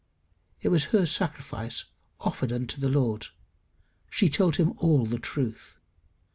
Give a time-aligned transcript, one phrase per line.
[0.63, 1.83] It was her sacrifice
[2.21, 3.27] offered unto the Lord.
[4.09, 5.77] She told him all the truth.